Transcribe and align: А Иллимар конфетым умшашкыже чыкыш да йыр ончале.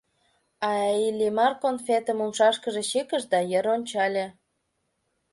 А 0.69 0.69
Иллимар 1.07 1.53
конфетым 1.63 2.17
умшашкыже 2.25 2.83
чыкыш 2.91 3.23
да 3.31 3.39
йыр 3.51 3.65
ончале. 3.75 4.25